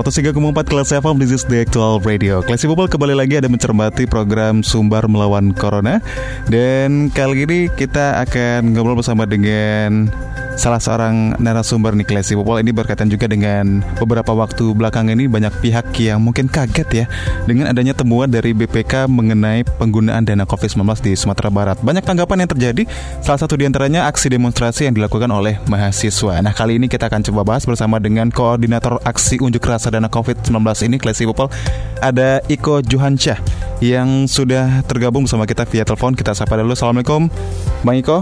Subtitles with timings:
[0.00, 0.32] 103,4
[0.64, 2.40] Kelas FM, this is the actual radio.
[2.40, 6.00] Classy People kembali lagi ada mencermati program Sumbar Melawan Corona.
[6.48, 10.08] Dan kali ini kita akan ngobrol bersama dengan
[10.60, 15.56] salah seorang narasumber nih Klesi Popol ini berkaitan juga dengan beberapa waktu belakang ini banyak
[15.64, 17.04] pihak yang mungkin kaget ya
[17.48, 21.80] dengan adanya temuan dari BPK mengenai penggunaan dana COVID-19 di Sumatera Barat.
[21.80, 22.84] Banyak tanggapan yang terjadi,
[23.24, 26.44] salah satu di antaranya aksi demonstrasi yang dilakukan oleh mahasiswa.
[26.44, 30.60] Nah kali ini kita akan coba bahas bersama dengan koordinator aksi unjuk rasa dana COVID-19
[30.84, 31.48] ini Klesi Popol
[32.04, 33.40] ada Iko Johansyah
[33.80, 36.12] yang sudah tergabung bersama kita via telepon.
[36.12, 36.76] Kita sapa dulu.
[36.76, 37.32] Assalamualaikum,
[37.80, 38.20] Bang Iko.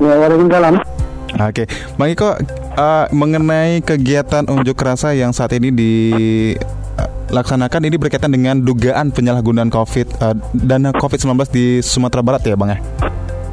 [0.00, 0.91] Ya, waalaikumsalam.
[1.40, 1.64] Oke,
[1.96, 2.36] Bang Iko,
[2.76, 10.20] uh, mengenai kegiatan unjuk rasa yang saat ini dilaksanakan ini berkaitan dengan dugaan penyalahgunaan COVID
[10.20, 12.78] uh, dana COVID-19 di Sumatera Barat ya, Bang ya?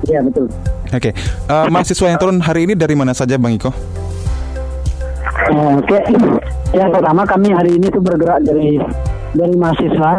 [0.07, 0.51] Iya betul.
[0.91, 1.15] Oke,
[1.47, 3.71] uh, mahasiswa yang turun hari ini dari mana saja, Bang Iko?
[5.79, 5.95] Oke,
[6.75, 8.75] yang pertama kami hari ini tuh bergerak dari
[9.33, 10.17] dari mahasiswa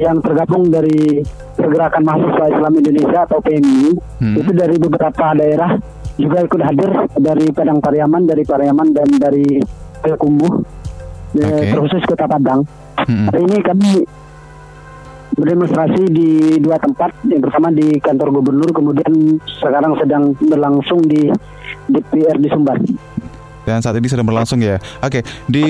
[0.00, 1.20] yang tergabung dari
[1.56, 3.92] pergerakan mahasiswa Islam Indonesia atau PMI
[4.24, 4.36] hmm.
[4.40, 5.76] itu dari beberapa daerah
[6.18, 9.62] juga ikut hadir dari Padang Pariaman, dari Pariaman dan dari
[10.02, 10.52] Payakumbuh,
[11.38, 11.70] okay.
[11.70, 12.66] terkhusus Kota Padang.
[12.98, 13.30] Hmm.
[13.30, 13.90] Hari ini kami
[15.38, 21.30] berdemonstrasi di dua tempat, yang pertama di kantor gubernur, kemudian sekarang sedang berlangsung di
[21.86, 22.82] DPR di Sumbar.
[23.62, 24.82] Dan saat ini sedang berlangsung ya.
[24.98, 25.64] Oke, di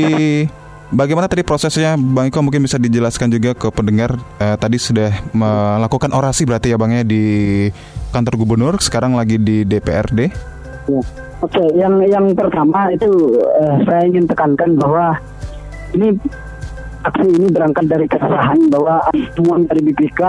[0.88, 6.08] Bagaimana tadi prosesnya Bang Iko mungkin bisa dijelaskan juga ke pendengar eh, tadi sudah melakukan
[6.16, 7.68] orasi berarti ya Bang ya di
[8.08, 10.20] kantor gubernur sekarang lagi di DPRD.
[10.88, 11.00] Ya.
[11.38, 13.06] Oke, yang yang pertama itu
[13.36, 15.20] eh, saya ingin tekankan bahwa
[15.92, 16.16] ini
[17.04, 19.04] aksi ini berangkat dari keresahan bahwa
[19.36, 20.22] temuan dari BPK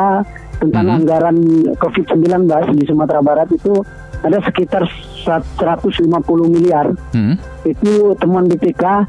[0.59, 0.95] tentang hmm.
[1.01, 1.37] anggaran
[1.79, 3.79] COVID-19 di Sumatera Barat itu
[4.19, 4.83] ada sekitar
[5.23, 6.03] 150
[6.51, 6.91] miliar.
[7.15, 7.39] Hmm.
[7.63, 9.07] Itu temuan BPK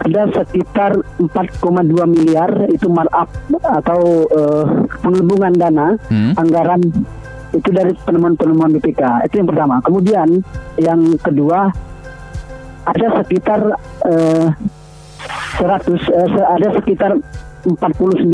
[0.00, 3.28] ada sekitar 4,2 miliar itu markup
[3.60, 6.40] atau uh, dana hmm.
[6.40, 6.80] anggaran
[7.50, 10.28] itu dari penemuan-penemuan BPK itu yang pertama kemudian
[10.80, 11.68] yang kedua
[12.88, 13.60] ada sekitar
[14.08, 14.48] uh,
[15.60, 17.12] 100 uh, ada sekitar
[17.60, 18.32] 49,2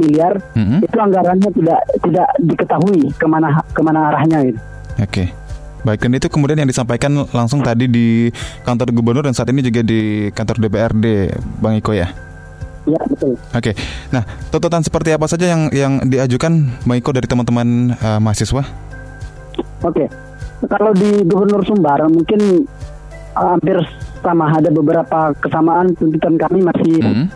[0.00, 0.80] miliar hmm.
[0.80, 4.60] itu anggarannya tidak tidak diketahui ke mana ke mana arahnya gitu.
[4.96, 5.12] Oke.
[5.12, 5.45] Okay.
[5.86, 8.26] Baik, dan itu kemudian yang disampaikan langsung tadi di
[8.66, 11.30] kantor gubernur dan saat ini juga di kantor DPRD,
[11.62, 12.10] Bang Iko ya?
[12.90, 13.38] Ya, betul.
[13.38, 13.70] Oke.
[14.10, 18.66] Nah, tuntutan seperti apa saja yang yang diajukan Bang Iko dari teman-teman uh, mahasiswa?
[19.86, 20.10] Oke.
[20.66, 22.66] Kalau di Gubernur Sumbar mungkin
[23.38, 23.78] uh, hampir
[24.26, 27.26] sama ada beberapa kesamaan tuntutan kami masih hmm.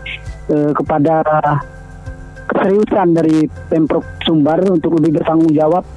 [0.51, 1.23] uh, kepada
[2.51, 5.87] keseriusan dari Pemprov Sumbar untuk lebih bertanggung jawab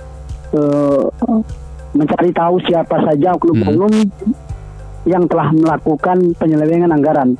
[0.54, 1.10] uh,
[1.94, 4.34] mencari tahu siapa saja oknum-oknum hmm.
[5.06, 7.38] yang telah melakukan penyelewengan anggaran.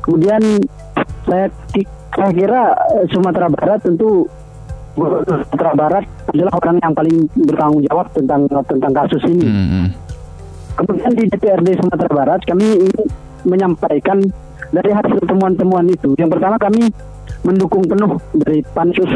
[0.00, 0.42] Kemudian
[1.26, 1.50] saya
[2.14, 2.62] saya kira
[2.94, 4.30] eh, Sumatera Barat tentu
[4.94, 9.46] Sumatera Barat adalah orang yang paling bertanggung jawab tentang tentang kasus ini.
[9.46, 9.68] Hmm.
[9.68, 9.88] hmm.
[10.74, 13.06] Kemudian di DPRD Sumatera Barat kami ingin
[13.46, 14.18] menyampaikan
[14.74, 16.14] dari hasil temuan-temuan itu.
[16.18, 16.90] Yang pertama kami
[17.44, 19.10] mendukung penuh dari pansus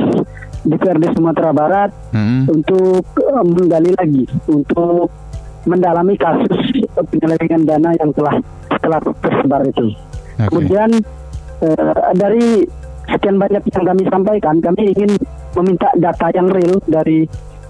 [0.68, 2.46] DPRD Sumatera Barat hmm.
[2.52, 5.08] untuk uh, menggali lagi untuk
[5.66, 8.36] mendalami kasus penyelewengan dana yang telah
[8.80, 9.92] telah tersebar itu.
[10.38, 10.46] Okay.
[10.48, 10.90] Kemudian
[11.64, 12.64] uh, dari
[13.08, 15.10] sekian banyak yang kami sampaikan, kami ingin
[15.56, 17.24] meminta data yang real dari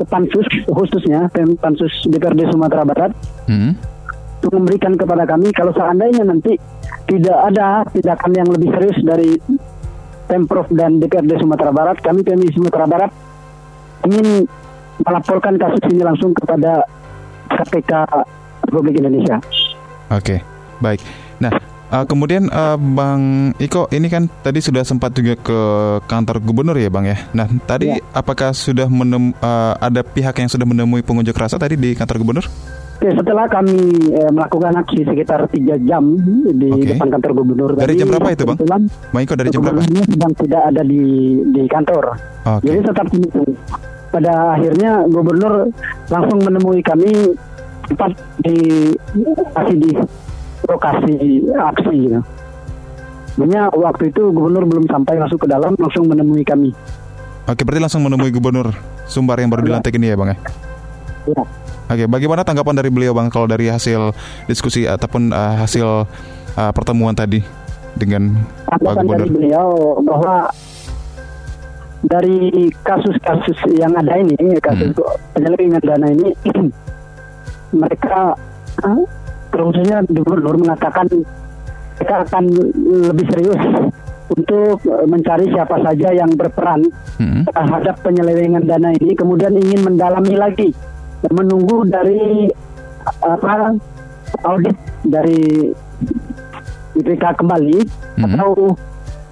[0.07, 1.27] pansus khususnya
[1.59, 3.11] pansus DPRD Sumatera Barat
[3.51, 3.73] hmm.
[4.39, 6.55] untuk memberikan kepada kami kalau seandainya nanti
[7.11, 9.31] tidak ada tindakan yang lebih serius dari
[10.29, 13.11] Pemprov dan DPRD Sumatera Barat, kami PMI Sumatera Barat
[14.05, 14.45] ingin
[15.03, 16.85] melaporkan kasus ini langsung kepada
[17.49, 17.93] KPK
[18.69, 19.41] Republik Indonesia.
[20.13, 20.45] Oke,
[20.85, 21.01] baik.
[21.41, 21.53] Nah,
[21.93, 25.61] uh, kemudian uh, Bang Iko ini kan tadi sudah sempat juga ke
[26.05, 27.17] kantor gubernur ya, Bang ya.
[27.33, 28.01] Nah, tadi ya.
[28.13, 32.47] apakah sudah menem, uh, ada pihak yang sudah menemui pengunjuk rasa tadi di kantor gubernur?
[32.99, 33.79] Oke, setelah kami
[34.11, 36.19] eh, melakukan aksi sekitar tiga jam
[36.51, 36.99] di okay.
[36.99, 38.59] depan kantor gubernur dari tadi, jam berapa itu bang?
[39.15, 39.81] Bang Iko dari jam berapa?
[39.87, 41.03] sedang tidak ada di
[41.55, 42.67] di kantor, okay.
[42.67, 43.07] jadi tetap
[44.11, 45.71] pada akhirnya gubernur
[46.11, 47.39] langsung menemui kami
[47.87, 48.57] tepat di
[49.55, 49.91] masih di
[50.67, 51.15] lokasi
[51.55, 52.21] aksi gitu.
[53.39, 56.75] Sebenarnya waktu itu gubernur belum sampai masuk ke dalam langsung menemui kami.
[57.47, 58.75] Oke, berarti langsung menemui gubernur
[59.07, 59.67] Sumbar yang baru ya.
[59.71, 60.39] dilantik ini ya, Bang ya?
[61.31, 61.45] Ya.
[61.89, 64.13] Oke, bagaimana tanggapan dari beliau, Bang, kalau dari hasil
[64.45, 66.05] diskusi ataupun uh, hasil
[66.55, 67.41] uh, pertemuan tadi
[67.97, 69.37] dengan Pak Tanggapan dari Gubernur?
[69.41, 69.69] beliau
[70.05, 70.37] bahwa
[72.05, 74.93] dari kasus-kasus yang ada ini, kasus
[75.35, 76.31] penyelewengan dana ini,
[77.81, 78.37] mereka
[78.85, 79.03] eh,
[79.51, 81.09] terkhususnya gubernur mengatakan
[81.99, 82.45] mereka akan
[83.11, 83.63] lebih serius
[84.29, 86.85] untuk mencari siapa saja yang berperan
[87.19, 87.43] Hmm.
[87.51, 90.71] terhadap penyelewengan dana ini, kemudian ingin mendalami lagi,
[91.27, 92.47] menunggu dari
[93.25, 93.75] apa
[94.45, 95.73] audit dari
[96.95, 97.79] BPK kembali
[98.19, 98.25] Mhm.
[98.35, 98.53] atau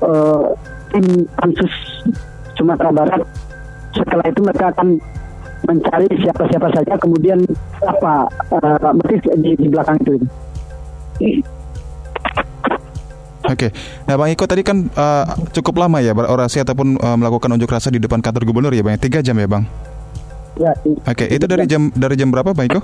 [0.02, 0.44] eh,
[0.92, 1.06] tim
[1.36, 1.72] pansus
[2.56, 3.22] Sumatera Barat.
[3.92, 5.00] Setelah itu mereka akan
[5.66, 7.40] mencari siapa-siapa saja, kemudian
[7.84, 10.14] apa eh, motif di, di belakang itu.
[13.46, 13.70] Oke,
[14.10, 15.22] nah Bang Iko tadi kan uh,
[15.54, 18.98] cukup lama ya berorasi ataupun uh, melakukan unjuk rasa di depan kantor gubernur ya Bang,
[18.98, 19.00] ya?
[19.06, 19.62] tiga jam ya Bang?
[20.56, 20.72] Ya,
[21.04, 22.80] Oke, itu dari jam dari jam berapa Bang Iko?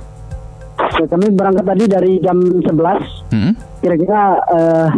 [1.00, 3.52] Ya, kami berangkat tadi dari jam 11 Hmm?
[3.80, 4.88] kira-kira eh,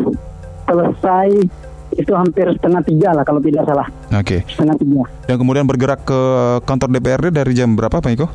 [0.66, 1.28] selesai
[1.94, 3.86] itu hampir setengah tiga lah kalau tidak salah.
[4.10, 5.02] Oke, setengah tiga.
[5.30, 6.20] Dan kemudian bergerak ke
[6.66, 8.28] kantor DPRD dari jam berapa Bang Iko?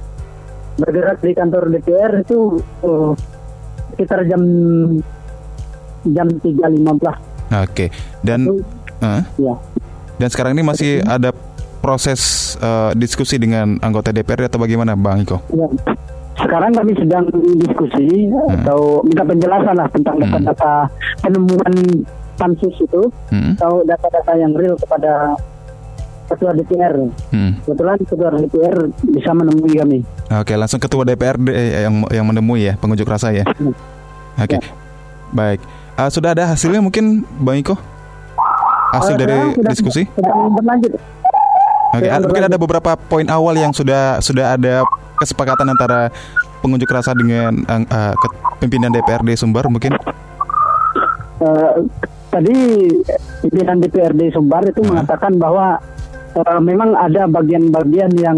[0.79, 3.11] bergerak di kantor DPR itu eh,
[3.91, 4.39] sekitar jam
[6.07, 7.19] jam tiga lima belas.
[7.67, 7.91] Oke,
[8.23, 8.47] dan
[9.03, 9.55] uh, ya
[10.15, 11.35] dan sekarang ini masih ada
[11.79, 12.19] proses
[12.57, 15.39] uh, diskusi dengan anggota DPRD atau bagaimana Bang Iko?
[15.49, 15.67] ya
[16.35, 17.27] sekarang kami sedang
[17.57, 20.23] diskusi atau minta penjelasan lah tentang Hmm.
[20.29, 20.87] data-data
[21.19, 21.73] penemuan
[22.35, 23.55] pansus itu Hmm?
[23.55, 25.35] atau data-data yang real kepada
[26.25, 26.95] ketua DPR
[27.27, 27.59] Hmm.
[27.59, 28.77] kebetulan ketua DPR
[29.09, 29.99] bisa menemui kami
[30.31, 33.43] Oke, langsung ketua DPRD eh, yang yang menemui ya pengunjuk rasa ya.
[33.49, 33.73] Hmm.
[34.37, 34.63] Oke, Ya.
[35.31, 35.59] baik.
[35.97, 37.75] Uh, sudah ada hasilnya mungkin Bang Iko?
[38.89, 40.07] Hasil Oh, dari sudah- diskusi?
[40.07, 40.95] sedang berlanjut
[41.91, 46.13] Oke, ada- mungkin ada beberapa poin awal yang sudah sudah ada kesepakatan antara
[46.59, 48.13] pengunjuk rasa dengan uh,
[48.57, 49.95] pimpinan DPRD Sumbar mungkin.
[51.39, 51.71] Eh,
[52.29, 52.55] tadi
[53.41, 54.91] pimpinan DPRD Sumbar itu Hmm.
[54.93, 55.79] mengatakan bahwa
[56.31, 58.37] eh, memang ada bagian-bagian yang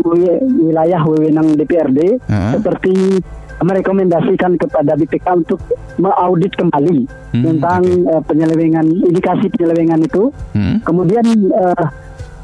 [0.00, 2.50] wi- wilayah wewenang DPRD Hmm.
[2.52, 3.20] seperti
[3.60, 5.60] merekomendasikan kepada BPK untuk
[5.96, 8.08] mengaudit kembali Hmm, tentang oke.
[8.08, 10.80] eh, penyelewengan indikasi penyelewengan itu Hmm.
[10.80, 11.84] kemudian eh,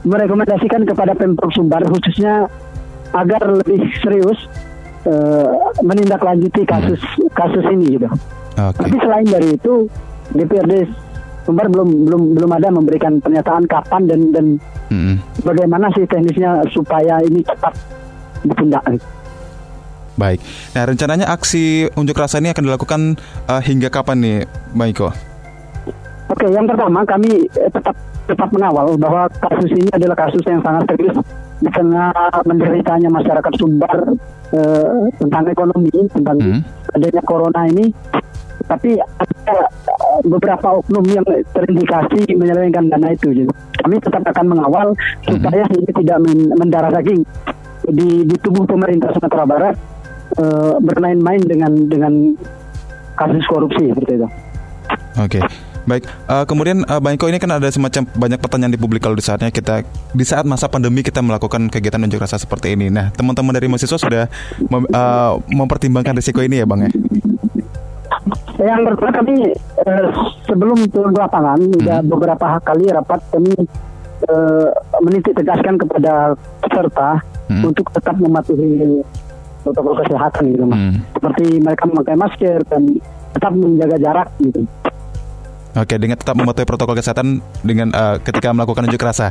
[0.06, 2.46] merekomendasikan kepada Pemprov Sumbar khususnya
[3.10, 4.46] agar lebih serius
[5.04, 5.50] eh,
[5.82, 7.02] menindaklanjuti kasus
[7.34, 8.06] kasus ini gitu.
[8.56, 8.80] Oke.
[8.86, 9.90] Tapi selain dari itu
[10.32, 10.86] DPRD
[11.42, 14.46] Sumbar belum belum belum ada memberikan pernyataan kapan dan dan
[14.86, 15.18] Hmm.
[15.42, 17.74] bagaimana sih teknisnya supaya ini cepat
[18.46, 18.86] ditindak.
[20.16, 20.38] Baik.
[20.72, 23.00] Nah, rencananya aksi unjuk rasa ini akan dilakukan
[23.50, 24.38] uh, hingga kapan nih,
[24.72, 25.10] Bang Iko?
[26.30, 27.92] Oke, yang pertama kami eh, tetap
[28.26, 31.16] tetap mengawal bahwa kasus ini adalah kasus yang sangat serius
[31.62, 32.12] di tengah
[32.44, 33.96] menderitanya masyarakat Sumbar
[34.52, 36.60] eh, tentang ekonomi, tentang Hmm.
[36.92, 37.90] adanya corona ini.
[38.66, 41.24] Tapi ada eh, beberapa oknum yang
[41.54, 43.30] terindikasi menyelewengkan dana itu.
[43.30, 43.52] Gitu.
[43.82, 44.90] Kami tetap akan mengawal
[45.22, 47.22] supaya ini tidak men- mendarah daging
[47.86, 49.74] di, di tubuh pemerintah Sumatera Barat
[50.36, 52.12] eh, bermain-main dengan dengan
[53.14, 54.28] kasus korupsi seperti itu.
[55.16, 55.40] Oke.
[55.86, 59.14] Baik, Eh, kemudian uh, Bang Iko ini kan ada semacam banyak pertanyaan di publik kalau
[59.14, 62.90] di saatnya kita di saat masa pandemi kita melakukan kegiatan unjuk rasa seperti ini.
[62.90, 64.24] Nah, teman-teman dari mahasiswa sudah
[64.66, 66.90] mem- eh, mempertimbangkan risiko ini ya, Bang ya?
[68.56, 70.06] Yang pertama kami eh,
[70.44, 73.54] sebelum turun ke lapangan sudah beberapa kali rapat kami
[74.26, 77.62] eh, menitik tegaskan kepada peserta Hmm.
[77.62, 79.06] untuk tetap mematuhi
[79.62, 80.82] protokol kesehatan gitu mas.
[80.82, 80.98] Hmm.
[81.14, 82.98] Seperti mereka memakai masker dan
[83.30, 84.66] tetap menjaga jarak gitu.
[85.76, 89.28] Oke, dengan tetap mematuhi protokol kesehatan dengan eh, ketika melakukan unjuk rasa,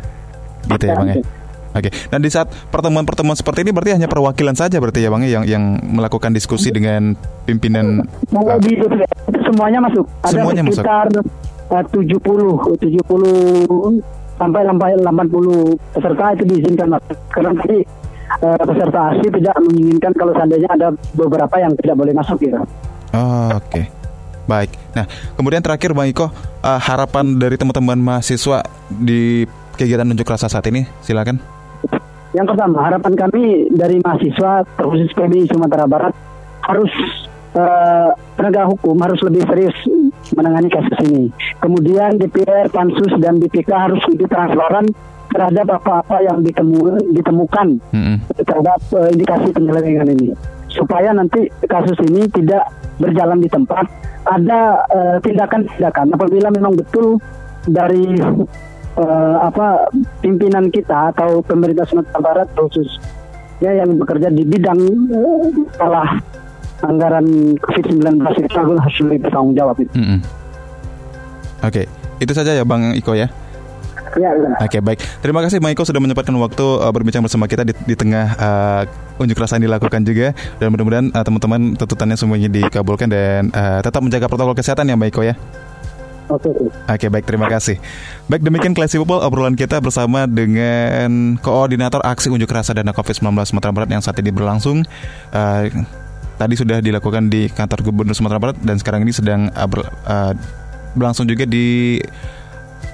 [0.70, 1.18] gitu ya, Ya, Bang ya?
[1.18, 1.44] oke.
[1.75, 5.42] Oke, dan di saat pertemuan-pertemuan seperti ini berarti hanya perwakilan saja berarti ya, Bang ya,
[5.42, 8.06] yang yang melakukan diskusi dengan pimpinan.
[8.32, 8.80] Kalau eh, di
[9.44, 10.06] semuanya masuk.
[10.24, 10.86] Ada Semuanya masuk.
[10.86, 11.08] sekitar
[11.74, 15.04] eh, 70 70 sampai 80
[15.98, 17.18] peserta itu diizinkan masuk.
[17.34, 17.78] Karena tadi
[18.42, 22.58] peserta asli tidak menginginkan kalau seandainya ada beberapa yang tidak boleh masuk gitu.
[23.16, 23.88] Oh, Oke,
[24.46, 24.72] baik.
[24.94, 25.06] Nah,
[25.38, 26.30] kemudian terakhir Bang Iko,
[26.62, 31.42] eh, harapan dari teman-teman mahasiswa di kegiatan unjuk rasa saat ini, silakan.
[32.36, 36.14] Yang pertama, harapan kami dari mahasiswa terkhusus PBI Sumatera Barat
[36.68, 36.92] harus
[37.56, 39.75] eh, penegak hukum harus lebih serius
[40.36, 41.32] menangani kasus ini.
[41.64, 44.90] Kemudian DPR, Pansus dan BPK harus lebih transparan
[45.32, 48.18] terhadap apa-apa yang ditemu, ditemukan Mm-mm.
[48.44, 52.67] terhadap eh, indikasi penyelewengan ini supaya nanti kasus ini tidak
[53.00, 53.88] berjalan di tempat
[54.27, 57.17] ada eh, tindakan-tindakan apabila memang betul
[57.65, 58.20] dari
[59.00, 59.88] eh, apa
[60.20, 63.00] pimpinan kita atau pemerintah Sumatera Barat khusus
[63.63, 64.79] ya yang bekerja di bidang
[65.79, 66.20] salah
[66.84, 69.96] anggaran COVID-19 itu harus lebih bertanggung jawab itu.
[69.96, 70.20] Mm-mm.
[71.63, 71.88] Oke,
[72.20, 73.32] itu saja ya Bang Iko ya.
[74.15, 74.31] Ya.
[74.63, 77.95] Oke baik, terima kasih Bang Iko sudah menyempatkan waktu uh, berbincang bersama kita di, di
[78.00, 78.81] tengah uh,
[79.19, 84.00] unjuk rasa yang dilakukan juga dan mudah-mudahan uh, teman-teman tuntutannya semuanya dikabulkan dan uh, tetap
[84.00, 85.36] menjaga protokol kesehatan ya Bang Iko ya.
[86.25, 86.74] Oke, oke.
[86.89, 87.77] Oke baik terima kasih
[88.25, 93.69] Baik demikian Classy People obrolan kita bersama dengan Koordinator Aksi Unjuk Rasa Dana COVID-19 Sumatera
[93.69, 94.81] Barat yang saat ini berlangsung
[95.29, 95.69] Eh,
[96.36, 100.36] Tadi sudah dilakukan di kantor Gubernur Sumatera Barat dan sekarang ini sedang uh, ber- uh,
[100.91, 101.95] berlangsung juga di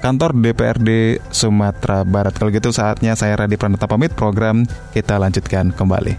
[0.02, 6.18] kantor DPRD Sumatera Barat Kalau gitu saatnya saya Radhi Pranata pamit program kita lanjutkan kembali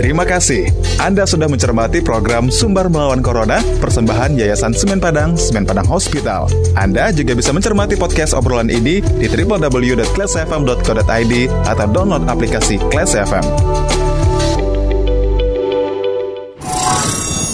[0.00, 0.72] Terima kasih.
[0.96, 6.48] Anda sudah mencermati program Sumber Melawan Corona, persembahan Yayasan Semen Padang, Semen Padang Hospital.
[6.72, 11.34] Anda juga bisa mencermati podcast obrolan ini di www.classfm.co.id
[11.68, 13.44] atau download aplikasi Class FM.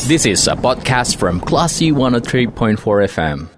[0.07, 2.79] This is a podcast from Classy 103.4
[3.11, 3.56] FM.